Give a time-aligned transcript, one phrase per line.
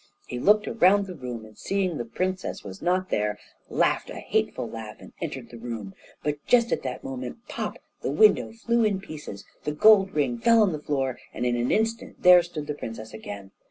[0.25, 3.37] He looked round the room, and seeing the princess was not there,
[3.69, 5.93] laughed a hateful laugh and entered the room.
[6.23, 7.77] But just at that moment, pop!
[8.01, 11.69] the window flew in pieces, the gold ring fell on the floor, and in an
[11.71, 13.51] instant there stood the princess again.